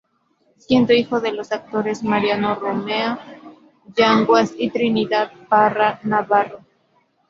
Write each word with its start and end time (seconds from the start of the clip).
Siendo 0.57 0.93
hijo 0.93 1.21
de 1.21 1.31
los 1.31 1.51
actores 1.51 2.01
Mariano 2.01 2.55
Romea 2.55 3.19
Yanguas 3.95 4.55
y 4.57 4.71
Trinidad 4.71 5.31
Parra 5.47 5.99
Navarro. 6.01 6.61